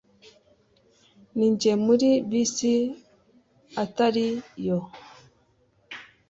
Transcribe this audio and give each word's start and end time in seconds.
ninjiye 1.35 1.75
muri 1.85 2.09
bisi 2.29 2.73
itari 3.85 4.27
yo 4.65 4.79